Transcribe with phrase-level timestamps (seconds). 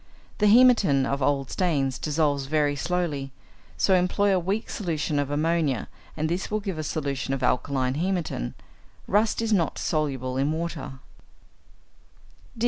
[0.39, 3.31] The hæmatin of old stains dissolves very slowly,
[3.77, 7.93] so employ a weak solution of ammonia, and this will give a solution of alkaline
[7.93, 8.55] hæmatin.
[9.05, 10.93] Rust is not soluble in water.